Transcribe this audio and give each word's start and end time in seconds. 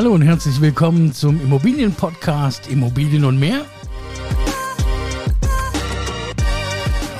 Hallo 0.00 0.14
und 0.14 0.22
herzlich 0.22 0.58
willkommen 0.62 1.12
zum 1.12 1.38
Immobilienpodcast 1.42 2.70
Immobilien 2.70 3.26
und 3.26 3.38
mehr. 3.38 3.66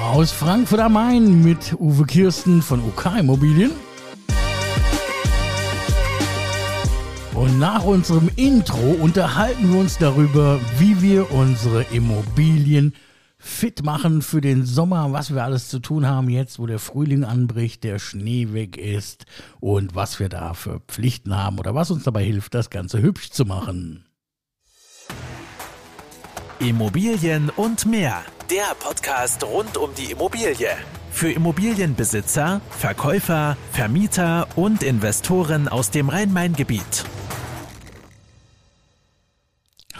Aus 0.03 0.33
Frankfurt 0.33 0.81
am 0.81 0.95
Main 0.95 1.45
mit 1.45 1.75
Uwe 1.79 2.07
Kirsten 2.07 2.63
von 2.63 2.81
UK 2.81 3.19
Immobilien. 3.19 3.73
Und 7.35 7.59
nach 7.59 7.85
unserem 7.85 8.31
Intro 8.37 8.97
unterhalten 8.99 9.71
wir 9.71 9.81
uns 9.81 9.99
darüber, 9.99 10.59
wie 10.79 11.03
wir 11.03 11.31
unsere 11.33 11.83
Immobilien 11.93 12.95
fit 13.41 13.83
machen 13.83 14.21
für 14.21 14.43
den 14.43 14.65
Sommer, 14.65 15.13
was 15.13 15.35
wir 15.35 15.43
alles 15.43 15.69
zu 15.69 15.81
tun 15.81 16.07
haben 16.07 16.29
jetzt, 16.29 16.59
wo 16.59 16.67
der 16.67 16.79
Frühling 16.79 17.25
anbricht, 17.25 17.83
der 17.83 17.99
Schnee 17.99 18.53
weg 18.53 18.77
ist 18.77 19.25
und 19.59 19.95
was 19.95 20.21
wir 20.21 20.29
da 20.29 20.53
für 20.55 20.81
Pflichten 20.87 21.35
haben 21.35 21.59
oder 21.59 21.75
was 21.75 21.91
uns 21.91 22.05
dabei 22.05 22.23
hilft, 22.23 22.55
das 22.55 22.71
Ganze 22.71 23.01
hübsch 23.01 23.31
zu 23.31 23.47
machen. 23.47 24.05
Immobilien 26.59 27.51
und 27.57 27.87
mehr. 27.87 28.23
Der 28.51 28.75
Podcast 28.79 29.43
rund 29.43 29.79
um 29.79 29.91
die 29.95 30.13
Immobilie. 30.13 30.69
Für 31.11 31.33
Immobilienbesitzer, 31.33 32.61
Verkäufer, 32.71 33.57
Vermieter 33.73 34.47
und 34.57 34.83
Investoren 34.83 35.69
aus 35.69 35.91
dem 35.91 36.11
Rhein-Main-Gebiet. 36.11 37.07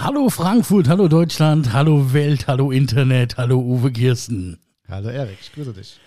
Hallo 0.03 0.31
Frankfurt, 0.31 0.89
hallo 0.89 1.09
Deutschland, 1.09 1.75
hallo 1.75 2.15
Welt, 2.15 2.47
hallo 2.47 2.71
Internet, 2.71 3.37
hallo 3.37 3.59
Uwe 3.61 3.93
Kirsten. 3.93 4.59
Hallo 4.89 5.11
Erik, 5.11 5.37
ich 5.43 5.53
grüße 5.53 5.75
dich. 5.75 6.01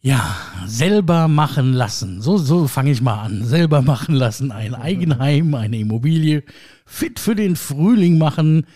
Ja, 0.00 0.34
selber 0.64 1.28
machen 1.28 1.74
lassen. 1.74 2.22
So, 2.22 2.38
so 2.38 2.66
fange 2.68 2.90
ich 2.90 3.02
mal 3.02 3.22
an. 3.22 3.44
Selber 3.44 3.82
machen 3.82 4.14
lassen. 4.14 4.50
Ein 4.50 4.74
Eigenheim, 4.74 5.54
eine 5.54 5.78
Immobilie. 5.78 6.42
Fit 6.86 7.20
für 7.20 7.34
den 7.34 7.54
Frühling 7.54 8.16
machen. 8.16 8.66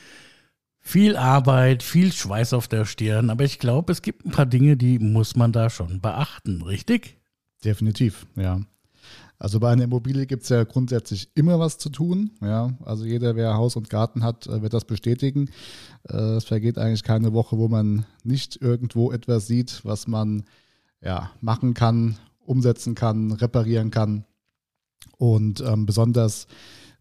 Viel 0.80 1.16
Arbeit, 1.16 1.82
viel 1.82 2.12
Schweiß 2.12 2.53
auf 2.53 2.69
der 2.69 2.84
Stirn. 2.84 3.30
Aber 3.30 3.44
ich 3.44 3.58
glaube, 3.58 3.91
es 3.91 4.03
gibt 4.03 4.27
ein 4.27 4.32
paar 4.32 4.47
Dinge, 4.47 4.77
die 4.77 4.98
muss 4.98 5.34
man 5.34 5.50
da 5.50 5.70
schon 5.70 6.03
beachten, 6.03 6.60
richtig? 6.60 7.16
Definitiv, 7.64 8.27
ja. 8.36 8.60
Also 9.38 9.60
bei 9.60 9.70
einer 9.70 9.84
Immobilie 9.84 10.26
gibt 10.26 10.44
es 10.44 10.48
ja 10.48 10.64
grundsätzlich 10.64 11.30
immer 11.34 11.58
was 11.58 11.78
zu 11.78 11.90
tun. 11.90 12.30
Ja, 12.40 12.74
also 12.84 13.04
jeder, 13.04 13.36
wer 13.36 13.54
Haus 13.54 13.76
und 13.76 13.90
Garten 13.90 14.22
hat, 14.22 14.46
äh, 14.46 14.62
wird 14.62 14.72
das 14.72 14.84
bestätigen. 14.84 15.50
Äh, 16.08 16.36
es 16.36 16.44
vergeht 16.44 16.78
eigentlich 16.78 17.02
keine 17.02 17.32
Woche, 17.32 17.58
wo 17.58 17.68
man 17.68 18.06
nicht 18.24 18.60
irgendwo 18.62 19.12
etwas 19.12 19.46
sieht, 19.46 19.84
was 19.84 20.06
man 20.06 20.44
ja, 21.02 21.30
machen 21.40 21.74
kann, 21.74 22.16
umsetzen 22.44 22.94
kann, 22.94 23.32
reparieren 23.32 23.90
kann. 23.90 24.24
Und 25.18 25.60
ähm, 25.60 25.86
besonders 25.86 26.46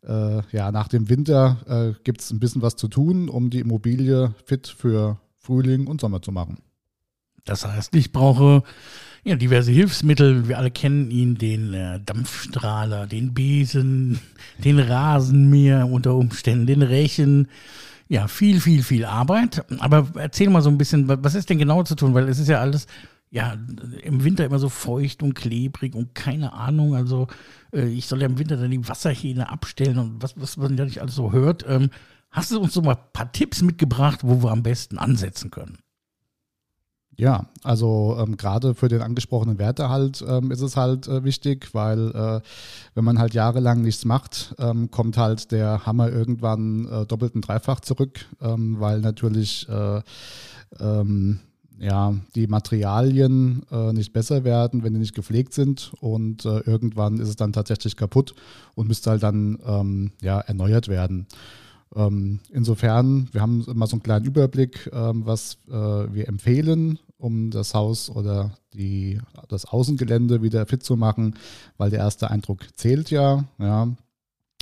äh, 0.03 0.41
ja, 0.51 0.71
nach 0.71 0.87
dem 0.87 1.09
Winter 1.09 1.57
äh, 1.67 2.03
gibt 2.03 2.21
es 2.21 2.31
ein 2.31 2.39
bisschen 2.39 2.61
was 2.61 2.75
zu 2.75 2.87
tun, 2.87 3.29
um 3.29 3.49
die 3.49 3.59
Immobilie 3.59 4.33
fit 4.45 4.67
für 4.67 5.19
Frühling 5.37 5.87
und 5.87 6.01
Sommer 6.01 6.21
zu 6.21 6.31
machen. 6.31 6.57
Das 7.45 7.65
heißt, 7.65 7.95
ich 7.95 8.11
brauche 8.11 8.63
ja, 9.25 9.35
diverse 9.35 9.71
Hilfsmittel. 9.71 10.47
Wir 10.47 10.59
alle 10.59 10.69
kennen 10.69 11.09
ihn, 11.09 11.35
den 11.35 11.73
äh, 11.73 11.99
Dampfstrahler, 11.99 13.07
den 13.07 13.33
Besen, 13.33 14.19
den 14.63 14.79
Rasenmäher 14.79 15.87
unter 15.87 16.13
Umständen, 16.13 16.67
den 16.67 16.83
Rechen. 16.83 17.47
Ja, 18.07 18.27
viel, 18.27 18.61
viel, 18.61 18.83
viel 18.83 19.03
Arbeit. 19.03 19.65
Aber 19.79 20.07
erzähl 20.15 20.49
mal 20.51 20.61
so 20.61 20.69
ein 20.69 20.77
bisschen, 20.77 21.07
was 21.07 21.33
ist 21.33 21.49
denn 21.49 21.57
genau 21.57 21.81
zu 21.81 21.95
tun? 21.95 22.13
Weil 22.13 22.29
es 22.29 22.37
ist 22.37 22.49
ja 22.49 22.61
alles, 22.61 22.85
ja, 23.31 23.57
im 24.03 24.23
Winter 24.23 24.45
immer 24.45 24.59
so 24.59 24.69
feucht 24.69 25.23
und 25.23 25.33
klebrig 25.33 25.95
und 25.95 26.13
keine 26.13 26.53
Ahnung. 26.53 26.95
Also, 26.95 27.27
äh, 27.73 27.87
ich 27.87 28.05
soll 28.05 28.21
ja 28.21 28.27
im 28.27 28.37
Winter 28.37 28.57
dann 28.57 28.69
die 28.69 28.87
Wasserhähne 28.87 29.49
abstellen 29.49 29.97
und 29.97 30.21
was, 30.21 30.39
was 30.39 30.55
man 30.57 30.77
ja 30.77 30.85
nicht 30.85 31.01
alles 31.01 31.15
so 31.15 31.31
hört. 31.31 31.65
Ähm, 31.67 31.89
hast 32.29 32.51
du 32.51 32.59
uns 32.59 32.75
so 32.75 32.83
mal 32.83 32.93
ein 32.93 33.11
paar 33.11 33.31
Tipps 33.31 33.63
mitgebracht, 33.63 34.19
wo 34.21 34.43
wir 34.43 34.51
am 34.51 34.61
besten 34.61 34.99
ansetzen 34.99 35.49
können? 35.49 35.79
Ja, 37.17 37.45
also 37.63 38.17
ähm, 38.19 38.35
gerade 38.35 38.75
für 38.75 38.89
den 38.89 39.01
angesprochenen 39.01 39.57
Werterhalt 39.57 40.23
ähm, 40.27 40.51
ist 40.51 40.61
es 40.61 40.75
halt 40.75 41.07
äh, 41.07 41.23
wichtig, 41.23 41.73
weil 41.73 42.11
äh, 42.11 42.41
wenn 42.93 43.05
man 43.05 43.19
halt 43.19 43.33
jahrelang 43.33 43.81
nichts 43.81 44.03
macht, 44.03 44.53
ähm, 44.59 44.91
kommt 44.91 45.17
halt 45.17 45.51
der 45.51 45.85
Hammer 45.85 46.09
irgendwann 46.11 46.85
äh, 46.85 47.05
doppelt 47.05 47.33
und 47.33 47.47
dreifach 47.47 47.79
zurück, 47.79 48.25
ähm, 48.41 48.79
weil 48.79 48.99
natürlich 48.99 49.67
äh, 49.69 50.01
ähm, 50.79 51.39
ja, 51.79 52.13
die 52.35 52.47
Materialien 52.47 53.63
äh, 53.71 53.93
nicht 53.93 54.11
besser 54.11 54.43
werden, 54.43 54.83
wenn 54.83 54.93
die 54.93 54.99
nicht 54.99 55.15
gepflegt 55.15 55.53
sind 55.53 55.93
und 56.01 56.45
äh, 56.45 56.59
irgendwann 56.59 57.19
ist 57.19 57.29
es 57.29 57.35
dann 57.37 57.53
tatsächlich 57.53 57.95
kaputt 57.95 58.35
und 58.75 58.87
müsste 58.87 59.11
halt 59.11 59.23
dann 59.23 59.57
ähm, 59.65 60.11
ja, 60.21 60.39
erneuert 60.39 60.89
werden. 60.89 61.27
Ähm, 61.95 62.39
insofern, 62.51 63.27
wir 63.31 63.41
haben 63.41 63.65
mal 63.73 63.87
so 63.87 63.95
einen 63.95 64.03
kleinen 64.03 64.25
Überblick, 64.25 64.89
ähm, 64.93 65.25
was 65.25 65.57
äh, 65.67 65.73
wir 65.73 66.27
empfehlen, 66.27 66.99
um 67.17 67.51
das 67.51 67.73
Haus 67.73 68.09
oder 68.09 68.57
die, 68.73 69.19
das 69.47 69.65
Außengelände 69.65 70.41
wieder 70.41 70.65
fit 70.65 70.83
zu 70.83 70.95
machen, 70.95 71.35
weil 71.77 71.89
der 71.89 71.99
erste 71.99 72.29
Eindruck 72.29 72.65
zählt 72.75 73.11
ja. 73.11 73.45
ja 73.57 73.89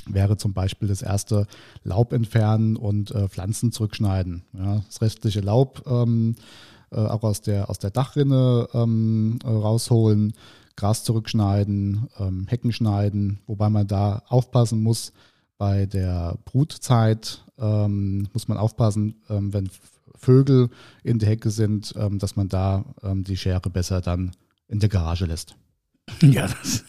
wäre 0.06 0.36
zum 0.36 0.52
Beispiel 0.52 0.88
das 0.88 1.02
erste 1.02 1.46
Laub 1.82 2.12
entfernen 2.12 2.76
und 2.76 3.10
äh, 3.12 3.28
Pflanzen 3.28 3.72
zurückschneiden. 3.72 4.42
Ja, 4.52 4.82
das 4.86 5.00
restliche 5.00 5.40
Laub 5.40 5.82
ähm, 5.86 6.36
äh, 6.90 6.96
auch 6.96 7.22
aus 7.22 7.40
der, 7.40 7.70
aus 7.70 7.78
der 7.78 7.90
Dachrinne 7.90 8.68
ähm, 8.74 9.38
äh, 9.44 9.48
rausholen, 9.48 10.34
Gras 10.76 11.04
zurückschneiden, 11.04 12.08
ähm, 12.18 12.46
Hecken 12.48 12.72
schneiden, 12.72 13.40
wobei 13.46 13.70
man 13.70 13.86
da 13.86 14.22
aufpassen 14.28 14.82
muss, 14.82 15.12
bei 15.58 15.86
der 15.86 16.38
Brutzeit 16.44 17.44
ähm, 17.58 18.28
muss 18.32 18.48
man 18.48 18.58
aufpassen, 18.58 19.22
ähm, 19.28 19.52
wenn 19.52 19.70
Vögel 20.16 20.70
in 21.02 21.18
der 21.18 21.28
Hecke 21.28 21.50
sind, 21.50 21.94
ähm, 21.96 22.18
dass 22.18 22.36
man 22.36 22.48
da 22.48 22.84
ähm, 23.02 23.24
die 23.24 23.36
Schere 23.36 23.70
besser 23.70 24.00
dann 24.00 24.32
in 24.68 24.80
der 24.80 24.88
Garage 24.88 25.26
lässt. 25.26 25.56
Ja, 26.22 26.48
das, 26.48 26.84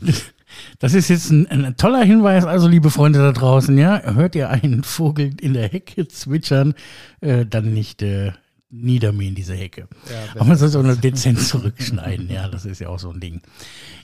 das 0.78 0.94
ist 0.94 1.08
jetzt 1.08 1.30
ein, 1.30 1.46
ein, 1.46 1.76
toller 1.76 2.04
Hinweis. 2.04 2.44
Also, 2.44 2.68
liebe 2.68 2.90
Freunde 2.90 3.18
da 3.18 3.32
draußen, 3.32 3.76
ja, 3.78 4.00
hört 4.14 4.34
ihr 4.34 4.50
einen 4.50 4.84
Vogel 4.84 5.34
in 5.40 5.54
der 5.54 5.68
Hecke 5.68 6.06
zwitschern, 6.08 6.74
äh, 7.20 7.46
dann 7.46 7.72
nicht 7.72 8.02
äh, 8.02 8.32
niedermähen, 8.70 9.34
diese 9.34 9.54
Hecke. 9.54 9.88
Ja, 10.10 10.32
Aber 10.34 10.44
man 10.44 10.56
soll 10.56 10.68
es 10.68 10.76
auch 10.76 10.82
nur 10.82 10.96
dezent 10.96 11.40
zurückschneiden. 11.46 12.30
Ja, 12.30 12.48
das 12.48 12.64
ist 12.64 12.80
ja 12.80 12.88
auch 12.88 12.98
so 12.98 13.10
ein 13.10 13.20
Ding. 13.20 13.40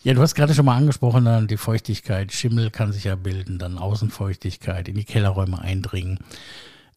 Ja, 0.03 0.15
du 0.15 0.23
hast 0.23 0.35
gerade 0.35 0.55
schon 0.55 0.65
mal 0.65 0.77
angesprochen, 0.77 1.27
dann 1.27 1.47
die 1.47 1.57
Feuchtigkeit, 1.57 2.33
Schimmel 2.33 2.71
kann 2.71 2.93
sich 2.93 3.05
ja 3.05 3.15
bilden, 3.15 3.59
dann 3.59 3.79
Außenfeuchtigkeit, 3.79 4.89
in 4.89 4.95
die 4.95 5.05
Kellerräume 5.05 5.61
eindringen. 5.61 6.19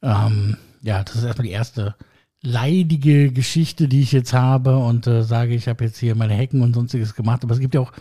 Ähm, 0.02 0.58
ja, 0.82 1.04
das 1.04 1.16
ist 1.16 1.24
erstmal 1.24 1.48
die 1.48 1.54
erste 1.54 1.96
leidige 2.42 3.32
Geschichte, 3.32 3.88
die 3.88 4.02
ich 4.02 4.12
jetzt 4.12 4.34
habe 4.34 4.78
und 4.78 5.08
äh, 5.08 5.24
sage, 5.24 5.54
ich 5.56 5.68
habe 5.68 5.84
jetzt 5.86 5.98
hier 5.98 6.16
meine 6.16 6.36
Hecken 6.36 6.62
und 6.62 6.74
sonstiges 6.74 7.16
gemacht. 7.16 7.44
Aber 7.44 7.54
es 7.54 7.60
gibt 7.60 7.74
ja 7.74 7.82
auch 7.82 7.92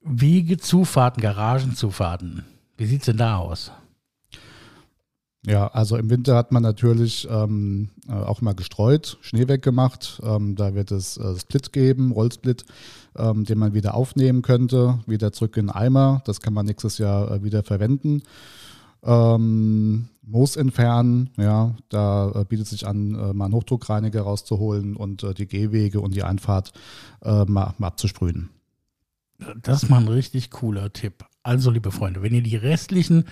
Wege, 0.00 0.56
Zufahrten, 0.56 1.22
Garagenzufahrten. 1.22 2.44
Wie 2.76 2.86
sieht 2.86 3.00
es 3.00 3.06
denn 3.06 3.18
da 3.18 3.36
aus? 3.36 3.72
Ja, 5.44 5.68
also 5.68 5.96
im 5.96 6.10
Winter 6.10 6.34
hat 6.34 6.50
man 6.50 6.62
natürlich 6.62 7.28
ähm, 7.30 7.90
äh, 8.08 8.12
auch 8.12 8.40
mal 8.40 8.54
gestreut, 8.54 9.18
Schnee 9.20 9.46
weggemacht. 9.46 10.20
Ähm, 10.24 10.56
da 10.56 10.74
wird 10.74 10.90
es 10.90 11.18
äh, 11.18 11.38
Split 11.38 11.72
geben, 11.72 12.10
Rollsplit, 12.10 12.64
ähm, 13.16 13.44
den 13.44 13.58
man 13.58 13.72
wieder 13.72 13.94
aufnehmen 13.94 14.42
könnte, 14.42 14.98
wieder 15.06 15.32
zurück 15.32 15.56
in 15.56 15.66
den 15.66 15.70
Eimer. 15.70 16.20
Das 16.24 16.40
kann 16.40 16.52
man 16.52 16.66
nächstes 16.66 16.98
Jahr 16.98 17.30
äh, 17.30 17.44
wieder 17.44 17.62
verwenden. 17.62 18.22
Ähm, 19.04 20.08
Moos 20.22 20.56
entfernen, 20.56 21.30
ja, 21.36 21.76
da 21.88 22.32
äh, 22.34 22.44
bietet 22.44 22.66
sich 22.66 22.84
an, 22.84 23.14
äh, 23.14 23.32
mal 23.32 23.44
einen 23.44 23.54
Hochdruckreiniger 23.54 24.22
rauszuholen 24.22 24.96
und 24.96 25.22
äh, 25.22 25.32
die 25.32 25.46
Gehwege 25.46 26.00
und 26.00 26.14
die 26.14 26.24
Einfahrt 26.24 26.72
mal, 27.22 27.44
mal 27.78 27.86
abzusprühen. 27.86 28.50
Das 29.62 29.82
ist 29.82 29.88
mal 29.88 30.00
ein 30.00 30.08
richtig 30.08 30.50
cooler 30.50 30.92
Tipp. 30.92 31.24
Also, 31.42 31.70
liebe 31.70 31.92
Freunde, 31.92 32.22
wenn 32.22 32.34
ihr 32.34 32.42
die 32.42 32.56
restlichen 32.56 33.24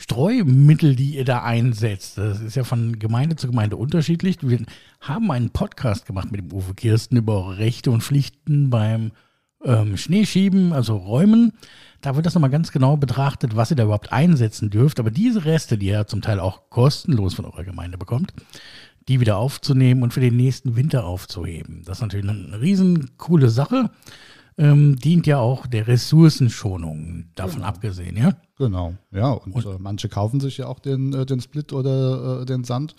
Streumittel, 0.00 0.94
die 0.94 1.16
ihr 1.16 1.24
da 1.24 1.42
einsetzt, 1.42 2.18
das 2.18 2.40
ist 2.40 2.54
ja 2.54 2.62
von 2.62 3.00
Gemeinde 3.00 3.34
zu 3.34 3.48
Gemeinde 3.48 3.76
unterschiedlich. 3.76 4.38
Wir 4.42 4.60
haben 5.00 5.28
einen 5.32 5.50
Podcast 5.50 6.06
gemacht 6.06 6.30
mit 6.30 6.40
dem 6.40 6.52
Uwe 6.52 6.72
Kirsten 6.74 7.16
über 7.16 7.58
Rechte 7.58 7.90
und 7.90 8.04
Pflichten 8.04 8.70
beim 8.70 9.10
ähm, 9.64 9.96
Schneeschieben, 9.96 10.72
also 10.72 10.96
Räumen. 10.96 11.52
Da 12.00 12.14
wird 12.14 12.26
das 12.26 12.34
nochmal 12.34 12.50
ganz 12.50 12.70
genau 12.70 12.96
betrachtet, 12.96 13.56
was 13.56 13.72
ihr 13.72 13.76
da 13.76 13.82
überhaupt 13.82 14.12
einsetzen 14.12 14.70
dürft. 14.70 15.00
Aber 15.00 15.10
diese 15.10 15.44
Reste, 15.44 15.76
die 15.76 15.86
ihr 15.86 16.06
zum 16.06 16.22
Teil 16.22 16.38
auch 16.38 16.70
kostenlos 16.70 17.34
von 17.34 17.44
eurer 17.44 17.64
Gemeinde 17.64 17.98
bekommt, 17.98 18.32
die 19.08 19.18
wieder 19.18 19.36
aufzunehmen 19.36 20.04
und 20.04 20.14
für 20.14 20.20
den 20.20 20.36
nächsten 20.36 20.76
Winter 20.76 21.06
aufzuheben. 21.06 21.82
Das 21.84 21.98
ist 21.98 22.02
natürlich 22.02 22.28
eine 22.28 22.60
riesen 22.60 23.16
coole 23.16 23.48
Sache. 23.48 23.90
Ähm, 24.58 24.96
dient 24.96 25.26
ja 25.28 25.38
auch 25.38 25.66
der 25.66 25.86
Ressourcenschonung, 25.86 27.26
davon 27.36 27.56
genau. 27.56 27.66
abgesehen, 27.66 28.16
ja? 28.16 28.32
Genau, 28.56 28.94
ja. 29.12 29.30
Und, 29.30 29.52
und 29.52 29.64
äh, 29.64 29.78
manche 29.78 30.08
kaufen 30.08 30.40
sich 30.40 30.58
ja 30.58 30.66
auch 30.66 30.80
den, 30.80 31.12
äh, 31.14 31.24
den 31.24 31.40
Split 31.40 31.72
oder 31.72 32.42
äh, 32.42 32.44
den 32.44 32.64
Sand. 32.64 32.96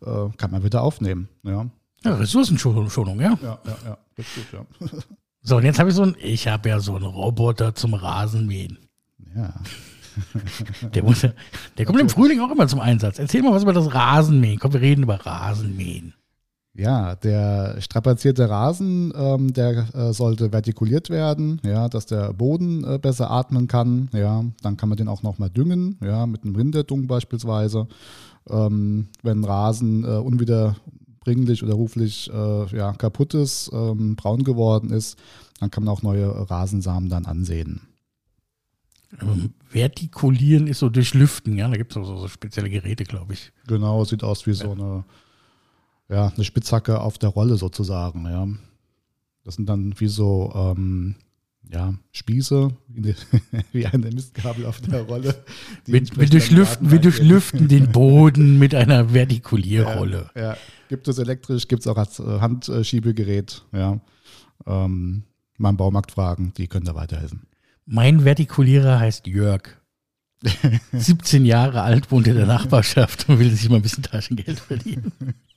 Äh, 0.00 0.30
kann 0.38 0.50
man 0.50 0.64
wieder 0.64 0.82
aufnehmen, 0.82 1.28
ja. 1.42 1.66
Ja, 2.04 2.14
Ressourcenschonung, 2.14 3.20
ja? 3.20 3.38
Ja, 3.42 3.58
ja, 3.64 3.76
ja. 3.84 3.98
Gut, 4.16 4.26
ja. 4.52 4.86
So, 5.44 5.56
und 5.56 5.64
jetzt 5.64 5.80
habe 5.80 5.90
ich 5.90 5.96
so 5.96 6.02
ein, 6.02 6.14
ich 6.20 6.46
habe 6.46 6.68
ja 6.68 6.78
so 6.78 6.94
einen 6.94 7.04
Roboter 7.04 7.74
zum 7.74 7.94
Rasenmähen. 7.94 8.78
Ja. 9.34 9.54
Der, 10.94 11.02
muss 11.02 11.22
ja, 11.22 11.32
der 11.78 11.86
kommt 11.86 11.98
im 11.98 12.10
Frühling 12.10 12.38
auch 12.40 12.50
immer 12.50 12.68
zum 12.68 12.80
Einsatz. 12.80 13.18
Erzähl 13.18 13.42
mal 13.42 13.52
was 13.54 13.62
über 13.62 13.72
das 13.72 13.94
Rasenmähen. 13.94 14.58
Komm, 14.58 14.74
wir 14.74 14.82
reden 14.82 15.04
über 15.04 15.14
Rasenmähen. 15.14 16.12
Ja, 16.74 17.16
der 17.16 17.80
strapazierte 17.80 18.48
Rasen, 18.48 19.12
ähm, 19.14 19.52
der 19.52 19.94
äh, 19.94 20.12
sollte 20.14 20.50
vertikuliert 20.50 21.10
werden, 21.10 21.60
ja, 21.64 21.88
dass 21.88 22.06
der 22.06 22.32
Boden 22.32 22.82
äh, 22.84 22.98
besser 22.98 23.30
atmen 23.30 23.68
kann. 23.68 24.08
Ja, 24.12 24.42
dann 24.62 24.78
kann 24.78 24.88
man 24.88 24.96
den 24.96 25.08
auch 25.08 25.22
nochmal 25.22 25.50
düngen, 25.50 25.98
ja, 26.00 26.24
mit 26.24 26.44
einem 26.44 26.56
Rinderdung 26.56 27.06
beispielsweise. 27.06 27.88
Ähm, 28.48 29.08
wenn 29.22 29.44
Rasen 29.44 30.04
äh, 30.04 30.16
unwiederbringlich 30.16 31.62
oder 31.62 31.74
ruflich 31.74 32.30
äh, 32.32 32.76
ja, 32.76 32.92
kaputt 32.92 33.34
ist, 33.34 33.70
ähm, 33.74 34.16
braun 34.16 34.42
geworden 34.42 34.90
ist, 34.90 35.18
dann 35.60 35.70
kann 35.70 35.84
man 35.84 35.92
auch 35.92 36.02
neue 36.02 36.50
Rasensamen 36.50 37.10
dann 37.10 37.26
ansehen. 37.26 37.82
Ähm, 39.20 39.52
vertikulieren 39.68 40.66
ist 40.66 40.78
so 40.78 40.88
durch 40.88 41.12
Lüften, 41.12 41.58
ja. 41.58 41.68
Da 41.68 41.76
gibt 41.76 41.92
es 41.92 41.98
auch 41.98 42.04
so, 42.04 42.16
so 42.16 42.28
spezielle 42.28 42.70
Geräte, 42.70 43.04
glaube 43.04 43.34
ich. 43.34 43.52
Genau, 43.66 44.04
sieht 44.04 44.24
aus 44.24 44.46
wie 44.46 44.54
so 44.54 44.72
eine, 44.72 45.04
ja, 46.12 46.28
eine 46.28 46.44
Spitzhacke 46.44 47.00
auf 47.00 47.18
der 47.18 47.30
Rolle 47.30 47.56
sozusagen, 47.56 48.26
ja. 48.26 48.46
Das 49.44 49.56
sind 49.56 49.68
dann 49.68 49.98
wie 49.98 50.08
so, 50.08 50.52
ähm, 50.54 51.16
ja, 51.68 51.94
Spieße, 52.12 52.70
wie, 53.72 53.86
eine, 53.86 54.10
Mistgabel 54.14 54.66
auf 54.66 54.80
der 54.80 55.02
Rolle. 55.02 55.34
Wir, 55.86 56.02
wir, 56.16 56.28
durchlüften, 56.28 56.90
wir 56.90 57.00
durchlüften 57.00 57.66
den 57.66 57.90
Boden 57.90 58.58
mit 58.58 58.74
einer 58.74 59.08
Vertikulierrolle. 59.08 60.30
Ja, 60.34 60.42
ja. 60.42 60.56
gibt 60.88 61.08
es 61.08 61.18
elektrisch, 61.18 61.66
gibt 61.66 61.80
es 61.80 61.86
auch 61.88 61.96
als 61.96 62.20
äh, 62.20 62.40
Handschiebegerät, 62.40 63.64
ja. 63.72 63.98
Ähm, 64.66 65.24
mal 65.58 65.70
im 65.70 65.76
Baumarkt 65.76 66.12
fragen, 66.12 66.52
die 66.56 66.68
können 66.68 66.84
da 66.84 66.94
weiterhelfen. 66.94 67.46
Mein 67.86 68.20
Vertikulierer 68.20 69.00
heißt 69.00 69.26
Jörg. 69.26 69.62
17 70.92 71.44
Jahre 71.44 71.82
alt, 71.82 72.10
wohnt 72.10 72.26
in 72.26 72.34
der 72.34 72.46
Nachbarschaft 72.46 73.28
und 73.28 73.38
will 73.38 73.50
sich 73.50 73.68
mal 73.68 73.76
ein 73.76 73.82
bisschen 73.82 74.02
Taschengeld 74.02 74.58
verdienen. 74.60 75.12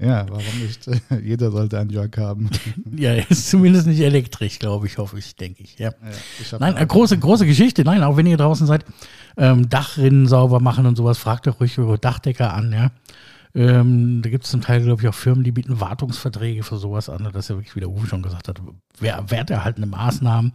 Ja, 0.00 0.26
warum 0.28 0.44
nicht? 0.62 0.88
Jeder 1.24 1.50
sollte 1.50 1.78
einen 1.78 1.90
Jörg 1.90 2.16
haben. 2.16 2.50
Ja, 2.96 3.12
er 3.12 3.30
ist 3.30 3.48
zumindest 3.50 3.86
nicht 3.86 4.00
elektrisch, 4.00 4.58
glaube 4.58 4.86
ich, 4.86 4.98
hoffe 4.98 5.18
ich, 5.18 5.36
denke 5.36 5.62
ich. 5.62 5.78
Ja. 5.78 5.90
ja 5.90 6.10
ich 6.40 6.52
Nein, 6.52 6.74
eine 6.74 6.86
große, 6.86 7.18
große 7.18 7.46
Geschichte. 7.46 7.84
Nein, 7.84 8.02
auch 8.02 8.16
wenn 8.16 8.26
ihr 8.26 8.36
draußen 8.36 8.66
seid, 8.66 8.84
ähm, 9.36 9.68
Dachrinnen 9.68 10.26
sauber 10.26 10.60
machen 10.60 10.86
und 10.86 10.96
sowas, 10.96 11.18
fragt 11.18 11.46
doch 11.46 11.60
ruhig 11.60 11.78
eure 11.78 11.98
Dachdecker 11.98 12.52
an, 12.52 12.72
ja. 12.72 12.90
Ähm, 13.54 14.22
da 14.22 14.30
gibt 14.30 14.44
es 14.44 14.50
zum 14.50 14.60
Teil, 14.60 14.82
glaube 14.82 15.02
ich, 15.02 15.08
auch 15.08 15.14
Firmen, 15.14 15.44
die 15.44 15.52
bieten 15.52 15.80
Wartungsverträge 15.80 16.62
für 16.62 16.76
sowas 16.76 17.08
an. 17.08 17.24
Das 17.32 17.44
ist 17.44 17.50
ja 17.50 17.56
wirklich, 17.56 17.74
wie 17.74 17.80
der 17.80 17.90
Uwe 17.90 18.06
schon 18.06 18.22
gesagt 18.22 18.48
hat, 18.48 18.60
wer, 18.98 19.30
werterhaltende 19.30 19.88
Maßnahmen 19.88 20.52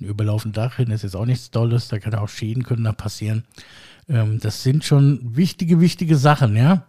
ein 0.00 0.04
überlaufendes 0.04 0.62
Dach 0.62 0.76
hin 0.76 0.90
ist 0.90 1.02
jetzt 1.02 1.16
auch 1.16 1.24
nichts 1.26 1.50
Tolles, 1.50 1.88
da 1.88 1.98
kann 1.98 2.14
auch 2.14 2.28
Schäden 2.28 2.62
können 2.62 2.84
da 2.84 2.92
passieren. 2.92 3.44
Ähm, 4.08 4.38
das 4.40 4.62
sind 4.62 4.84
schon 4.84 5.20
wichtige, 5.36 5.80
wichtige 5.80 6.16
Sachen, 6.16 6.56
ja. 6.56 6.86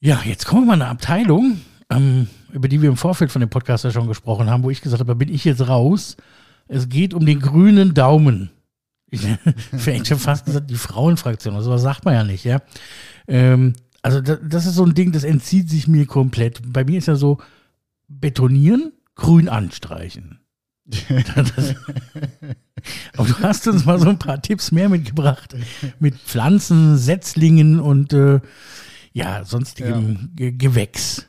Ja, 0.00 0.20
jetzt 0.24 0.44
kommen 0.46 0.62
wir 0.62 0.66
mal 0.66 0.74
in 0.74 0.82
eine 0.82 0.90
Abteilung, 0.90 1.60
ähm, 1.90 2.28
über 2.52 2.68
die 2.68 2.82
wir 2.82 2.88
im 2.88 2.96
Vorfeld 2.96 3.32
von 3.32 3.40
dem 3.40 3.48
Podcast 3.48 3.84
ja 3.84 3.90
schon 3.90 4.08
gesprochen 4.08 4.50
haben, 4.50 4.62
wo 4.62 4.70
ich 4.70 4.82
gesagt 4.82 5.00
habe, 5.00 5.08
da 5.08 5.14
bin 5.14 5.32
ich 5.32 5.44
jetzt 5.44 5.68
raus. 5.68 6.16
Es 6.68 6.88
geht 6.88 7.14
um 7.14 7.24
den 7.24 7.40
grünen 7.40 7.94
Daumen. 7.94 8.50
Ich 9.10 9.22
hätte 9.72 10.16
fast 10.16 10.44
gesagt, 10.46 10.68
die 10.70 10.74
Frauenfraktion, 10.74 11.54
also 11.54 11.70
was 11.70 11.82
sagt 11.82 12.04
man 12.04 12.14
ja 12.14 12.24
nicht, 12.24 12.44
ja. 12.44 12.60
Ähm, 13.26 13.72
also 14.02 14.20
das, 14.20 14.38
das, 14.42 14.66
ist 14.66 14.74
so 14.74 14.84
ein 14.84 14.94
Ding, 14.94 15.12
das 15.12 15.24
entzieht 15.24 15.70
sich 15.70 15.88
mir 15.88 16.06
komplett. 16.06 16.60
Bei 16.72 16.84
mir 16.84 16.98
ist 16.98 17.08
ja 17.08 17.16
so, 17.16 17.38
betonieren, 18.08 18.92
grün 19.14 19.48
anstreichen. 19.48 20.40
Aber 23.16 23.26
du 23.26 23.38
hast 23.40 23.66
uns 23.66 23.84
mal 23.84 23.98
so 23.98 24.08
ein 24.08 24.18
paar 24.18 24.40
Tipps 24.40 24.70
mehr 24.70 24.88
mitgebracht 24.88 25.56
mit 25.98 26.14
Pflanzen, 26.16 26.96
Setzlingen 26.96 27.80
und 27.80 28.12
äh, 28.12 28.40
ja, 29.16 29.44
sonstigem 29.44 30.30
ja. 30.38 30.50
Gewächs. 30.50 31.26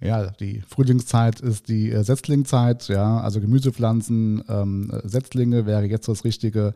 Ja, 0.00 0.30
die 0.30 0.62
Frühlingszeit 0.66 1.40
ist 1.40 1.68
die 1.68 1.90
äh, 1.90 2.02
Setzlingzeit, 2.02 2.88
ja, 2.88 3.20
also 3.20 3.40
Gemüsepflanzen, 3.40 4.42
ähm, 4.48 4.90
Setzlinge 5.04 5.64
wäre 5.64 5.84
jetzt 5.84 6.08
das 6.08 6.24
richtige 6.24 6.74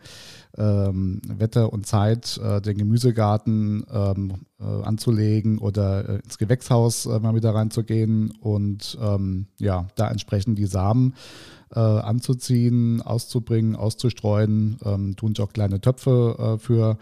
ähm, 0.57 1.21
Wetter 1.27 1.73
und 1.73 1.87
Zeit, 1.87 2.39
äh, 2.39 2.61
den 2.61 2.79
Gemüsegarten 2.79 3.85
ähm, 3.93 4.35
äh, 4.61 4.65
anzulegen 4.65 5.59
oder 5.59 6.09
äh, 6.09 6.17
ins 6.25 6.39
Gewächshaus 6.39 7.07
äh, 7.07 7.19
mal 7.19 7.35
wieder 7.35 7.53
reinzugehen 7.53 8.31
und 8.41 8.97
ähm, 9.01 9.47
ja, 9.59 9.87
da 9.97 10.09
entsprechend 10.09 10.57
die 10.59 10.67
Samen 10.67 11.15
äh, 11.75 11.81
anzuziehen, 11.81 13.03
auszubringen, 13.03 13.75
auszustreuen, 13.75 14.79
ähm, 14.85 15.17
tun 15.17 15.35
sie 15.35 15.43
auch 15.43 15.53
kleine 15.53 15.81
Töpfe 15.81 16.59
für 16.61 16.97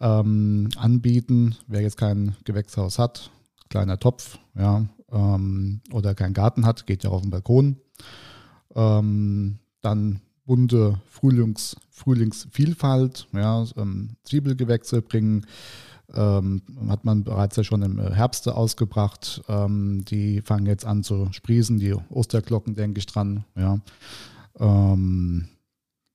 ähm, 0.00 0.68
anbieten. 0.76 1.56
Wer 1.66 1.82
jetzt 1.82 1.96
kein 1.96 2.36
Gewächshaus 2.44 2.98
hat, 2.98 3.30
kleiner 3.68 3.98
Topf, 3.98 4.38
ja, 4.54 4.86
ähm, 5.10 5.80
oder 5.92 6.14
keinen 6.14 6.34
Garten 6.34 6.66
hat, 6.66 6.86
geht 6.86 7.04
ja 7.04 7.10
auf 7.10 7.22
den 7.22 7.30
Balkon. 7.30 7.76
Ähm, 8.74 9.58
dann 9.80 10.20
bunte 10.44 11.00
Frühlings, 11.08 11.76
Frühlingsvielfalt, 11.90 13.28
ja, 13.32 13.64
ähm, 13.76 14.16
Zwiebelgewächse 14.24 15.02
bringen, 15.02 15.46
ähm, 16.14 16.62
hat 16.88 17.04
man 17.04 17.24
bereits 17.24 17.56
ja 17.56 17.64
schon 17.64 17.82
im 17.82 17.98
Herbst 17.98 18.48
ausgebracht. 18.48 19.42
Ähm, 19.48 20.04
die 20.04 20.40
fangen 20.42 20.66
jetzt 20.66 20.84
an 20.84 21.02
zu 21.02 21.28
sprießen, 21.32 21.78
die 21.78 21.94
Osterglocken 22.10 22.74
denke 22.74 22.98
ich 22.98 23.06
dran. 23.06 23.44
Ja, 23.56 23.80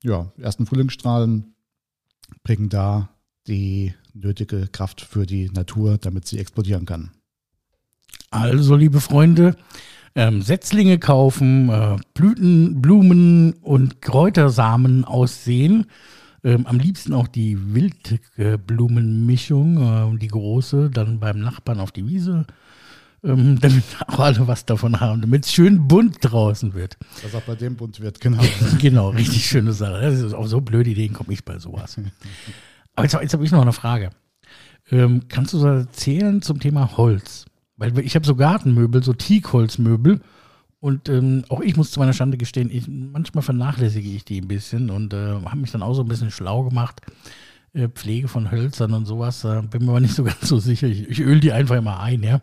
ja 0.04 0.32
ersten 0.38 0.66
Frühlingsstrahlen 0.66 1.54
bringen 2.44 2.70
da 2.70 3.10
die 3.48 3.94
nötige 4.14 4.68
Kraft 4.68 5.02
für 5.02 5.26
die 5.26 5.50
Natur, 5.50 5.98
damit 5.98 6.28
sie 6.28 6.40
explodieren 6.40 6.86
kann. 6.86 7.12
Also, 8.30 8.76
liebe 8.76 9.02
Freunde, 9.02 9.56
ähm, 10.16 10.42
Setzlinge 10.42 10.98
kaufen, 11.00 11.70
äh, 11.70 11.98
Blüten, 12.14 12.82
Blumen 12.82 13.54
und 13.62 14.02
Kräutersamen 14.02 15.06
aussehen. 15.06 15.86
Ähm, 16.44 16.66
am 16.66 16.80
liebsten 16.80 17.14
auch 17.14 17.28
die 17.28 17.76
Wildblumenmischung, 17.76 20.16
äh, 20.16 20.18
die 20.18 20.28
große, 20.28 20.90
dann 20.90 21.20
beim 21.20 21.40
Nachbarn 21.40 21.80
auf 21.80 21.92
die 21.92 22.08
Wiese, 22.08 22.48
ähm, 23.24 23.60
damit 23.62 23.84
auch 24.08 24.18
alle 24.20 24.48
was 24.48 24.66
davon 24.66 25.00
haben, 25.00 25.22
damit 25.22 25.46
es 25.46 25.54
schön 25.54 25.88
bunt 25.88 26.18
draußen 26.22 26.74
wird. 26.74 26.98
Dass 27.22 27.36
auch 27.36 27.44
bei 27.44 27.54
dem 27.56 27.76
bunt 27.76 28.02
wird, 28.02 28.20
genau. 28.20 28.42
genau, 28.80 29.10
richtig 29.10 29.46
schöne 29.46 29.74
Sache. 29.74 30.02
Das 30.02 30.20
ist 30.20 30.34
auch 30.34 30.48
so 30.48 30.62
blöde 30.62 30.90
Ideen 30.90 31.14
komme 31.14 31.32
ich 31.32 31.46
bei 31.46 31.60
sowas. 31.60 32.00
Aber 32.96 33.06
jetzt, 33.06 33.14
jetzt 33.14 33.34
habe 33.34 33.46
ich 33.46 33.52
noch 33.52 33.62
eine 33.62 33.74
Frage. 33.74 34.12
Ähm, 34.92 35.24
kannst 35.30 35.54
du 35.54 35.58
so 35.58 35.68
erzählen 35.68 36.42
zum 36.42 36.60
Thema 36.60 36.98
Holz? 36.98 37.46
Weil 37.78 37.98
ich 38.00 38.16
habe 38.16 38.26
so 38.26 38.36
Gartenmöbel, 38.36 39.04
so 39.04 39.14
Teakholzmöbel. 39.14 40.22
Und 40.80 41.10
ähm, 41.10 41.44
auch 41.50 41.62
ich 41.62 41.78
muss 41.78 41.92
zu 41.92 42.00
meiner 42.00 42.14
Schande 42.14 42.38
gestehen, 42.38 42.70
ich, 42.72 42.88
manchmal 42.88 43.44
vernachlässige 43.44 44.10
ich 44.10 44.26
die 44.26 44.42
ein 44.42 44.48
bisschen 44.48 44.90
und 44.90 45.14
äh, 45.14 45.34
habe 45.46 45.58
mich 45.58 45.72
dann 45.72 45.84
auch 45.84 45.94
so 45.94 46.02
ein 46.02 46.08
bisschen 46.08 46.32
schlau 46.32 46.64
gemacht. 46.64 47.02
Äh, 47.74 47.88
Pflege 47.88 48.28
von 48.28 48.52
Hölzern 48.52 48.94
und 48.94 49.06
sowas, 49.06 49.44
äh, 49.46 49.62
bin 49.62 49.86
mir 49.86 49.92
aber 49.92 50.00
nicht 50.00 50.16
so 50.16 50.24
ganz 50.26 50.42
so 50.42 50.60
sicher. 50.60 50.88
Ich, 50.88 51.08
ich 51.08 51.22
öle 51.22 51.40
die 51.40 51.52
einfach 51.52 51.76
immer 51.76 52.00
ein, 52.00 52.24
ja. 52.24 52.42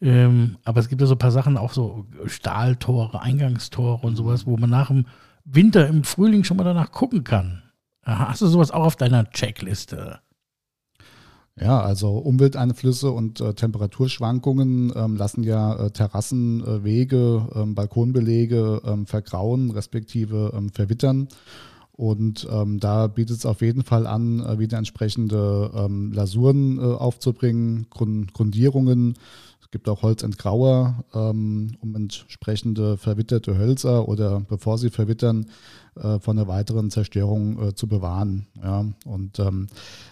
Ähm, 0.00 0.56
aber 0.64 0.80
es 0.80 0.88
gibt 0.88 1.00
ja 1.00 1.06
so 1.06 1.14
ein 1.14 1.18
paar 1.18 1.30
Sachen, 1.30 1.56
auch 1.56 1.72
so 1.72 2.06
Stahltore, 2.26 3.20
Eingangstore 3.22 4.04
und 4.04 4.16
sowas, 4.16 4.46
wo 4.46 4.56
man 4.56 4.70
nach 4.70 4.88
dem 4.88 5.06
Winter, 5.44 5.86
im 5.86 6.04
Frühling 6.04 6.44
schon 6.44 6.56
mal 6.56 6.64
danach 6.64 6.90
gucken 6.90 7.22
kann. 7.22 7.62
Hast 8.18 8.42
du 8.42 8.46
sowas 8.46 8.70
auch 8.70 8.84
auf 8.84 8.96
deiner 8.96 9.30
Checkliste? 9.30 10.20
Ja, 11.60 11.80
also 11.80 12.16
Umwelteinflüsse 12.16 13.10
und 13.10 13.40
äh, 13.40 13.52
Temperaturschwankungen 13.52 14.92
ähm, 14.96 15.16
lassen 15.16 15.42
ja 15.42 15.74
äh, 15.74 15.90
Terrassen, 15.90 16.64
äh, 16.64 16.84
Wege, 16.84 17.48
ähm, 17.54 17.74
Balkonbelege 17.74 18.80
ähm, 18.84 19.06
vergrauen, 19.06 19.70
respektive 19.70 20.52
ähm, 20.56 20.70
verwittern. 20.70 21.28
Und 21.92 22.48
ähm, 22.50 22.80
da 22.80 23.08
bietet 23.08 23.36
es 23.36 23.46
auf 23.46 23.60
jeden 23.60 23.82
Fall 23.82 24.06
an, 24.06 24.40
äh, 24.40 24.58
wieder 24.58 24.78
entsprechende 24.78 25.70
ähm, 25.74 26.12
Lasuren 26.12 26.78
äh, 26.78 26.80
aufzubringen, 26.80 27.88
Grund 27.90 28.32
Grundierungen. 28.32 29.18
Gibt 29.70 29.88
auch 29.88 30.02
Holzentgrauer, 30.02 31.04
um 31.12 31.94
entsprechende 31.94 32.96
verwitterte 32.96 33.56
Hölzer 33.56 34.08
oder 34.08 34.40
bevor 34.40 34.78
sie 34.78 34.90
verwittern, 34.90 35.46
äh, 35.96 36.18
von 36.18 36.38
einer 36.38 36.48
weiteren 36.48 36.90
Zerstörung 36.90 37.68
äh, 37.68 37.74
zu 37.74 37.86
bewahren. 37.86 38.46
Ja. 38.62 38.84
Und 39.04 39.38
ähm, 39.38 39.68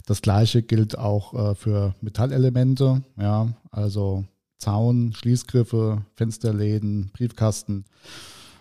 das 0.06 0.22
Gleiche 0.22 0.62
gilt 0.62 0.98
auch 0.98 1.34
äh, 1.34 1.54
für 1.54 1.94
Metallelemente, 2.00 3.02
ja, 3.16 3.48
also 3.70 4.24
Zaun, 4.58 5.12
Schließgriffe, 5.12 6.02
Fensterläden, 6.14 7.10
Briefkasten. 7.12 7.84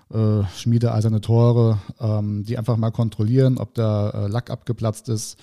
Äh, 0.10 0.44
schmiedeeiserne 0.56 1.20
Tore, 1.20 1.80
ähm, 2.00 2.46
die 2.46 2.58
einfach 2.58 2.78
mal 2.78 2.92
kontrollieren, 2.92 3.58
ob 3.58 3.74
der 3.74 4.14
äh, 4.14 4.28
Lack 4.28 4.50
abgeplatzt 4.50 5.10
ist. 5.10 5.38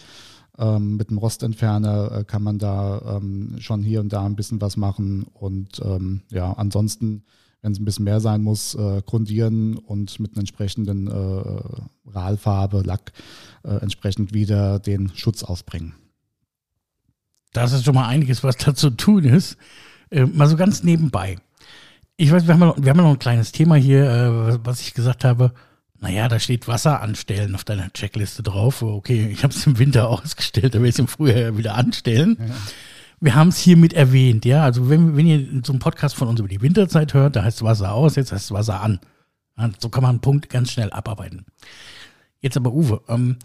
Ähm, 0.58 0.96
mit 0.96 1.11
dem 1.11 1.18
Rostentferner 1.18 2.18
äh, 2.18 2.25
kann 2.25 2.42
man 2.42 2.58
da 2.58 3.16
ähm, 3.16 3.56
schon 3.58 3.82
hier 3.82 4.00
und 4.00 4.12
da 4.12 4.25
ein 4.25 4.37
bisschen 4.37 4.61
was 4.61 4.76
machen. 4.76 5.26
Und 5.34 5.80
ähm, 5.84 6.23
ja, 6.30 6.52
ansonsten 6.52 7.25
wenn 7.64 7.73
es 7.73 7.80
ein 7.80 7.87
bisschen 7.87 8.04
mehr 8.04 8.20
sein 8.20 8.42
muss, 8.42 8.75
äh, 8.75 9.00
grundieren 9.06 9.78
und 9.78 10.20
mit 10.20 10.32
einem 10.32 10.40
entsprechenden 10.40 11.06
äh, 11.06 11.84
Mineralfarbe, 12.25 12.82
Lack 12.84 13.12
äh, 13.64 13.76
entsprechend 13.76 14.34
wieder 14.34 14.78
den 14.78 15.11
Schutz 15.14 15.42
aufbringen. 15.42 15.94
Das 17.52 17.73
ist 17.73 17.84
schon 17.84 17.94
mal 17.94 18.06
einiges, 18.06 18.42
was 18.44 18.56
da 18.56 18.75
zu 18.75 18.90
tun 18.90 19.25
ist. 19.25 19.56
Äh, 20.11 20.26
mal 20.26 20.49
so 20.49 20.56
ganz 20.56 20.82
nebenbei. 20.82 21.37
Ich 22.16 22.30
weiß, 22.30 22.46
wir 22.46 22.54
haben, 22.54 22.61
ja, 22.61 22.75
wir 22.76 22.90
haben 22.90 22.99
noch 22.99 23.11
ein 23.11 23.18
kleines 23.18 23.52
Thema 23.52 23.76
hier, 23.76 24.11
äh, 24.11 24.58
was 24.64 24.80
ich 24.80 24.94
gesagt 24.94 25.25
habe. 25.25 25.52
Naja, 26.00 26.28
da 26.28 26.38
steht 26.38 26.68
Wasser 26.68 27.00
anstellen 27.00 27.54
auf 27.54 27.64
deiner 27.64 27.92
Checkliste 27.92 28.42
drauf. 28.42 28.82
Okay, 28.82 29.28
ich 29.30 29.42
habe 29.42 29.54
es 29.54 29.66
im 29.66 29.78
Winter 29.78 30.08
ausgestellt, 30.10 30.74
da 30.74 30.78
werde 30.78 30.88
ich 30.88 30.94
es 30.94 30.98
im 30.98 31.08
Frühjahr 31.08 31.56
wieder 31.56 31.74
anstellen. 31.74 32.36
Ja. 32.38 32.54
Wir 33.20 33.34
haben 33.34 33.48
es 33.48 33.58
hiermit 33.58 33.94
erwähnt, 33.94 34.44
ja. 34.44 34.64
Also 34.64 34.90
wenn, 34.90 35.16
wenn 35.16 35.26
ihr 35.26 35.62
so 35.64 35.72
einen 35.72 35.78
Podcast 35.78 36.14
von 36.14 36.28
uns 36.28 36.40
über 36.40 36.48
die 36.48 36.60
Winterzeit 36.60 37.14
hört, 37.14 37.36
da 37.36 37.44
heißt 37.44 37.62
Wasser 37.62 37.92
aus, 37.94 38.16
jetzt 38.16 38.32
heißt 38.32 38.52
Wasser 38.52 38.80
an. 38.80 39.00
Ja, 39.56 39.70
so 39.78 39.88
kann 39.88 40.02
man 40.02 40.10
einen 40.10 40.20
Punkt 40.20 40.50
ganz 40.50 40.72
schnell 40.72 40.90
abarbeiten. 40.92 41.46
Jetzt 42.40 42.56
aber 42.56 42.72
Uwe, 42.72 43.00
ähm, 43.08 43.38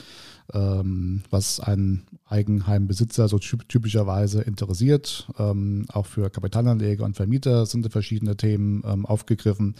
ähm, 0.53 1.23
was 1.31 1.61
einen 1.61 2.07
Eigenheimbesitzer 2.27 3.29
so 3.29 3.39
typischerweise 3.39 4.43
interessiert. 4.43 5.29
Ähm, 5.39 5.87
auch 5.89 6.07
für 6.07 6.31
Kapitalanleger 6.31 7.05
und 7.05 7.17
Vermieter 7.17 7.67
sind 7.67 7.91
verschiedene 7.91 8.37
Themen 8.37 8.83
ähm, 8.87 9.07
aufgegriffen. 9.07 9.75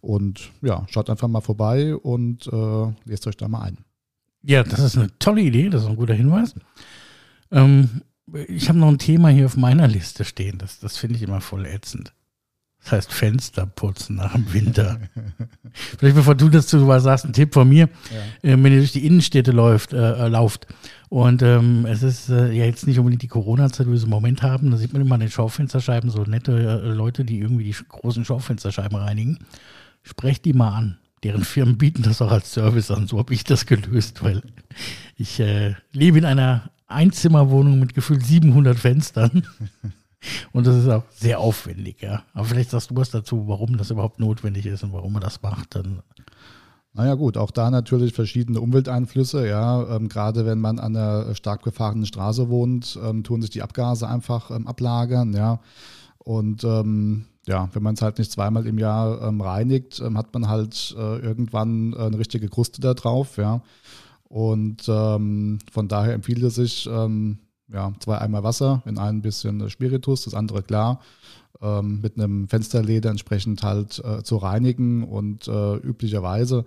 Und 0.00 0.50
ja, 0.62 0.86
schaut 0.90 1.10
einfach 1.10 1.28
mal 1.28 1.40
vorbei 1.40 1.96
und 1.96 2.46
äh, 2.46 2.92
lest 3.04 3.26
euch 3.26 3.36
da 3.36 3.48
mal 3.48 3.62
ein. 3.62 3.78
Ja, 4.42 4.62
das 4.62 4.80
ist 4.80 4.96
eine 4.96 5.10
tolle 5.18 5.42
Idee, 5.42 5.68
das 5.68 5.82
ist 5.82 5.88
ein 5.88 5.96
guter 5.96 6.14
Hinweis. 6.14 6.54
Ähm, 7.50 8.02
ich 8.46 8.68
habe 8.68 8.78
noch 8.78 8.88
ein 8.88 8.98
Thema 8.98 9.28
hier 9.28 9.46
auf 9.46 9.56
meiner 9.56 9.88
Liste 9.88 10.24
stehen, 10.24 10.58
das, 10.58 10.78
das 10.78 10.96
finde 10.96 11.16
ich 11.16 11.22
immer 11.22 11.40
voll 11.40 11.66
ätzend. 11.66 12.12
Das 12.82 12.92
heißt 12.92 13.12
Fenster 13.12 13.66
putzen 13.66 14.16
nach 14.16 14.32
dem 14.32 14.52
Winter. 14.52 14.98
Vielleicht 15.98 16.16
bevor 16.16 16.34
du 16.34 16.48
das 16.48 16.68
zu 16.68 16.86
was 16.86 17.02
sagst, 17.02 17.24
ein 17.24 17.32
Tipp 17.32 17.52
von 17.52 17.68
mir. 17.68 17.88
Ja. 18.42 18.50
Äh, 18.50 18.62
wenn 18.62 18.72
ihr 18.72 18.78
durch 18.78 18.92
die 18.92 19.06
Innenstädte 19.06 19.50
läuft, 19.52 19.92
äh, 19.92 20.26
äh, 20.26 20.28
lauft 20.28 20.66
und 21.08 21.42
ähm, 21.42 21.86
es 21.86 22.02
ist 22.02 22.28
äh, 22.28 22.52
ja 22.52 22.64
jetzt 22.64 22.86
nicht 22.86 22.98
unbedingt 22.98 23.22
die 23.22 23.28
Corona-Zeit, 23.28 23.86
wie 23.86 23.90
wir 23.90 23.96
es 23.96 24.04
im 24.04 24.10
Moment 24.10 24.42
haben, 24.42 24.70
da 24.70 24.76
sieht 24.76 24.92
man 24.92 25.02
immer 25.02 25.14
an 25.14 25.20
den 25.20 25.30
Schaufensterscheiben 25.30 26.10
so 26.10 26.22
nette 26.22 26.52
äh, 26.52 26.88
Leute, 26.88 27.24
die 27.24 27.38
irgendwie 27.38 27.64
die 27.64 27.76
großen 27.88 28.24
Schaufensterscheiben 28.24 28.96
reinigen. 28.96 29.38
Sprecht 30.02 30.44
die 30.44 30.52
mal 30.52 30.70
an. 30.70 30.98
Deren 31.24 31.44
Firmen 31.44 31.78
bieten 31.78 32.02
das 32.02 32.22
auch 32.22 32.30
als 32.30 32.52
Service 32.52 32.90
an. 32.90 33.08
So 33.08 33.18
habe 33.18 33.34
ich 33.34 33.42
das 33.42 33.66
gelöst, 33.66 34.22
weil 34.22 34.42
ich 35.16 35.40
äh, 35.40 35.74
lebe 35.92 36.18
in 36.18 36.24
einer 36.24 36.70
Einzimmerwohnung 36.86 37.78
mit 37.80 37.94
gefühlt 37.94 38.24
700 38.24 38.78
Fenstern. 38.78 39.46
Und 40.52 40.66
das 40.66 40.76
ist 40.76 40.88
auch 40.88 41.04
sehr 41.14 41.38
aufwendig, 41.38 42.02
ja. 42.02 42.22
Aber 42.34 42.44
vielleicht 42.44 42.70
sagst 42.70 42.90
du 42.90 42.96
was 42.96 43.10
dazu, 43.10 43.46
warum 43.46 43.76
das 43.76 43.90
überhaupt 43.90 44.18
notwendig 44.18 44.66
ist 44.66 44.82
und 44.82 44.92
warum 44.92 45.12
man 45.12 45.22
das 45.22 45.42
macht. 45.42 45.74
Dann 45.76 46.02
naja 46.94 47.14
gut, 47.14 47.36
auch 47.36 47.52
da 47.52 47.70
natürlich 47.70 48.12
verschiedene 48.12 48.60
Umwelteinflüsse. 48.60 49.46
Ja, 49.46 49.96
ähm, 49.96 50.08
gerade 50.08 50.44
wenn 50.46 50.58
man 50.58 50.80
an 50.80 50.96
einer 50.96 51.34
stark 51.36 51.62
befahrenen 51.62 52.06
Straße 52.06 52.48
wohnt, 52.48 52.98
ähm, 53.02 53.22
tun 53.22 53.40
sich 53.40 53.50
die 53.50 53.62
Abgase 53.62 54.08
einfach 54.08 54.50
ähm, 54.50 54.66
ablagern. 54.66 55.32
Ja, 55.32 55.60
und 56.18 56.64
ähm, 56.64 57.26
ja, 57.46 57.68
wenn 57.72 57.84
man 57.84 57.94
es 57.94 58.02
halt 58.02 58.18
nicht 58.18 58.32
zweimal 58.32 58.66
im 58.66 58.78
Jahr 58.78 59.22
ähm, 59.22 59.40
reinigt, 59.40 60.00
ähm, 60.00 60.18
hat 60.18 60.34
man 60.34 60.48
halt 60.48 60.94
äh, 60.98 61.18
irgendwann 61.18 61.92
äh, 61.92 61.98
eine 61.98 62.18
richtige 62.18 62.48
Kruste 62.48 62.80
da 62.80 62.94
drauf. 62.94 63.36
Ja, 63.36 63.62
und 64.24 64.82
von 64.82 65.88
daher 65.88 66.12
empfiehlt 66.12 66.42
es 66.42 66.56
sich 66.56 66.86
ja, 67.72 67.92
zwei 68.00 68.18
Eimer 68.18 68.42
Wasser 68.42 68.82
in 68.86 68.98
ein 68.98 69.22
bisschen 69.22 69.68
Spiritus, 69.70 70.24
das 70.24 70.34
andere 70.34 70.62
klar, 70.62 71.00
ähm, 71.60 72.00
mit 72.00 72.18
einem 72.18 72.48
Fensterleder 72.48 73.10
entsprechend 73.10 73.62
halt 73.62 74.02
äh, 74.04 74.22
zu 74.22 74.36
reinigen 74.36 75.04
und 75.04 75.48
äh, 75.48 75.76
üblicherweise 75.76 76.64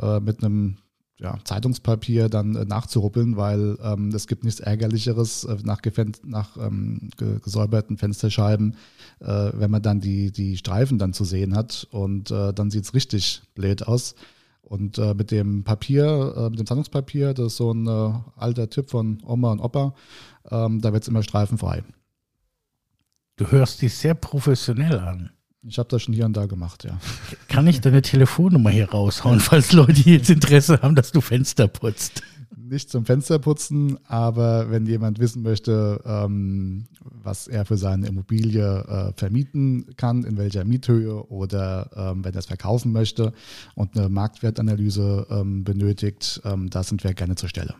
äh, 0.00 0.20
mit 0.20 0.42
einem 0.42 0.78
ja, 1.20 1.36
Zeitungspapier 1.42 2.28
dann 2.28 2.54
äh, 2.54 2.64
nachzuruppeln, 2.64 3.36
weil 3.36 3.76
ähm, 3.82 4.10
es 4.14 4.28
gibt 4.28 4.44
nichts 4.44 4.60
Ärgerlicheres 4.60 5.44
äh, 5.44 5.56
nach, 5.64 5.80
nach 6.24 6.56
ähm, 6.56 7.10
gesäuberten 7.42 7.98
Fensterscheiben, 7.98 8.76
äh, 9.20 9.50
wenn 9.54 9.70
man 9.70 9.82
dann 9.82 10.00
die, 10.00 10.30
die 10.30 10.56
Streifen 10.56 10.98
dann 10.98 11.12
zu 11.12 11.24
sehen 11.24 11.56
hat 11.56 11.88
und 11.90 12.30
dann 12.30 12.70
sieht 12.70 12.84
es 12.84 12.94
richtig 12.94 13.42
blöd 13.54 13.86
aus. 13.86 14.14
Und 14.68 14.98
äh, 14.98 15.14
mit 15.14 15.30
dem 15.30 15.64
Papier, 15.64 16.34
äh, 16.36 16.50
mit 16.50 16.58
dem 16.58 16.66
Zeitungspapier, 16.66 17.32
das 17.32 17.46
ist 17.46 17.56
so 17.56 17.72
ein 17.72 17.86
äh, 17.86 18.12
alter 18.36 18.68
Tipp 18.68 18.90
von 18.90 19.18
Oma 19.24 19.52
und 19.52 19.60
Opa, 19.60 19.94
ähm, 20.50 20.82
da 20.82 20.92
wird 20.92 21.04
es 21.04 21.08
immer 21.08 21.22
streifenfrei. 21.22 21.82
Du 23.36 23.50
hörst 23.50 23.80
dich 23.80 23.94
sehr 23.94 24.14
professionell 24.14 24.98
an. 24.98 25.30
Ich 25.62 25.78
habe 25.78 25.88
das 25.88 26.02
schon 26.02 26.12
hier 26.12 26.26
und 26.26 26.36
da 26.36 26.44
gemacht, 26.46 26.84
ja. 26.84 26.98
Kann 27.48 27.66
ich 27.66 27.80
deine 27.80 28.02
Telefonnummer 28.02 28.70
hier 28.70 28.90
raushauen, 28.90 29.40
falls 29.40 29.72
Leute 29.72 30.00
jetzt 30.02 30.28
Interesse 30.28 30.82
haben, 30.82 30.94
dass 30.94 31.12
du 31.12 31.20
Fenster 31.22 31.66
putzt? 31.66 32.22
Nicht 32.70 32.90
zum 32.90 33.06
Fensterputzen, 33.06 33.98
aber 34.06 34.70
wenn 34.70 34.84
jemand 34.84 35.18
wissen 35.20 35.42
möchte, 35.42 36.02
ähm, 36.04 36.86
was 37.00 37.48
er 37.48 37.64
für 37.64 37.78
seine 37.78 38.06
Immobilie 38.08 38.84
äh, 38.84 39.12
vermieten 39.16 39.86
kann, 39.96 40.24
in 40.24 40.36
welcher 40.36 40.64
Miethöhe 40.64 41.24
oder 41.30 41.90
ähm, 41.96 42.24
wenn 42.24 42.34
er 42.34 42.40
es 42.40 42.46
verkaufen 42.46 42.92
möchte 42.92 43.32
und 43.74 43.96
eine 43.96 44.10
Marktwertanalyse 44.10 45.26
ähm, 45.30 45.64
benötigt, 45.64 46.42
ähm, 46.44 46.68
da 46.68 46.82
sind 46.82 47.04
wir 47.04 47.14
gerne 47.14 47.36
zur 47.36 47.48
Stelle. 47.48 47.74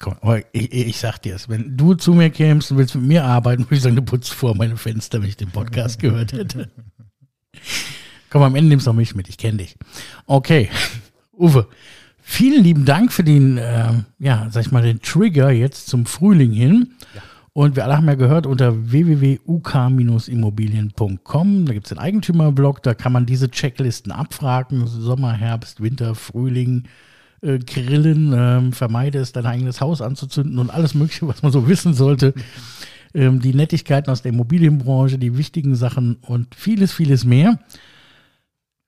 Komm, 0.00 0.16
ich, 0.52 0.72
ich 0.72 0.98
sag 0.98 1.18
dir 1.18 1.36
es, 1.36 1.48
wenn 1.48 1.76
du 1.76 1.94
zu 1.94 2.12
mir 2.12 2.30
kämst 2.30 2.72
und 2.72 2.78
willst 2.78 2.96
mit 2.96 3.04
mir 3.04 3.24
arbeiten, 3.24 3.64
würde 3.64 3.76
ich 3.76 3.82
sagen, 3.82 3.96
du 3.96 4.02
putzt 4.02 4.34
vor 4.34 4.56
meine 4.56 4.76
Fenster, 4.76 5.22
wenn 5.22 5.28
ich 5.28 5.36
den 5.36 5.50
Podcast 5.50 6.00
gehört 6.00 6.32
hätte. 6.32 6.68
Komm, 8.30 8.42
am 8.42 8.56
Ende 8.56 8.70
nimmst 8.70 8.88
du 8.88 8.90
auch 8.90 8.94
mich 8.94 9.14
mit, 9.14 9.28
ich 9.28 9.38
kenne 9.38 9.58
dich. 9.58 9.76
Okay, 10.26 10.68
Uwe, 11.38 11.68
vielen 12.28 12.64
lieben 12.64 12.84
Dank 12.84 13.12
für 13.12 13.22
den, 13.22 13.56
äh, 13.56 13.92
ja, 14.18 14.48
sag 14.50 14.66
ich 14.66 14.72
mal, 14.72 14.82
den 14.82 15.00
Trigger 15.00 15.52
jetzt 15.52 15.86
zum 15.86 16.06
Frühling 16.06 16.50
hin. 16.50 16.94
Ja. 17.14 17.22
Und 17.52 17.76
wir 17.76 17.84
alle 17.84 17.96
haben 17.96 18.08
ja 18.08 18.16
gehört, 18.16 18.46
unter 18.46 18.90
www.uk-immobilien.com, 18.90 21.66
da 21.66 21.72
gibt 21.72 21.86
es 21.86 21.90
den 21.90 22.00
Eigentümerblog, 22.00 22.82
da 22.82 22.94
kann 22.94 23.12
man 23.12 23.26
diese 23.26 23.48
Checklisten 23.48 24.10
abfragen, 24.10 24.88
Sommer, 24.88 25.32
Herbst, 25.32 25.80
Winter, 25.80 26.16
Frühling, 26.16 26.88
äh, 27.42 27.60
Grillen, 27.60 28.34
ähm, 28.36 28.72
vermeide 28.72 29.20
es, 29.20 29.30
dein 29.32 29.46
eigenes 29.46 29.80
Haus 29.80 30.02
anzuzünden 30.02 30.58
und 30.58 30.70
alles 30.70 30.94
Mögliche, 30.94 31.28
was 31.28 31.42
man 31.42 31.52
so 31.52 31.68
wissen 31.68 31.94
sollte. 31.94 32.34
Ähm, 33.14 33.40
die 33.40 33.54
Nettigkeiten 33.54 34.10
aus 34.10 34.22
der 34.22 34.32
Immobilienbranche, 34.32 35.16
die 35.16 35.38
wichtigen 35.38 35.76
Sachen 35.76 36.16
und 36.16 36.56
vieles, 36.56 36.92
vieles 36.92 37.24
mehr. 37.24 37.60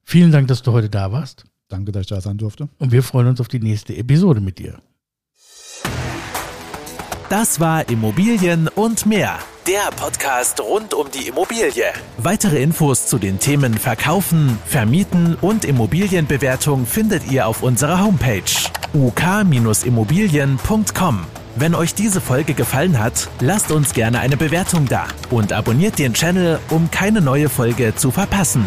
Vielen 0.02 0.33
Dank, 0.33 0.49
dass 0.49 0.62
du 0.62 0.73
heute 0.73 0.90
da 0.90 1.12
warst. 1.12 1.48
Danke, 1.69 1.93
dass 1.93 2.01
ich 2.03 2.09
da 2.09 2.21
sein 2.21 2.37
durfte. 2.39 2.69
Und 2.79 2.93
wir 2.93 3.03
freuen 3.03 3.29
uns 3.29 3.41
auf 3.41 3.49
die 3.49 3.61
nächste 3.61 3.97
Episode 3.97 4.41
mit 4.41 4.59
dir. 4.59 4.79
Das 7.29 7.61
war 7.61 7.87
Immobilien 7.91 8.69
und 8.69 9.05
mehr. 9.05 9.39
Der 9.67 9.91
Podcast 9.95 10.59
rund 10.63 10.95
um 10.95 11.11
die 11.11 11.29
Immobilie. 11.29 11.85
Weitere 12.17 12.63
Infos 12.63 13.07
zu 13.07 13.19
den 13.19 13.39
Themen 13.39 13.75
Verkaufen, 13.75 14.59
Vermieten 14.65 15.37
und 15.43 15.67
Immobilienbewertung 15.67 16.87
findet 16.87 17.31
ihr 17.31 17.47
auf 17.47 17.63
unserer 17.63 18.03
Homepage 18.03 18.41
uk-immobilien.com. 18.95 21.27
Wenn 21.57 21.75
euch 21.75 21.95
diese 21.95 22.23
Folge 22.23 22.55
gefallen 22.55 22.99
hat, 22.99 23.29
lasst 23.41 23.71
uns 23.71 23.93
gerne 23.93 24.21
eine 24.21 24.39
Bewertung 24.39 24.87
da 24.87 25.05
und 25.29 25.53
abonniert 25.53 25.99
den 25.99 26.15
Channel, 26.15 26.61
um 26.71 26.91
keine 26.91 27.21
neue 27.21 27.51
Folge 27.51 27.95
zu 27.95 28.11
verpassen. 28.11 28.65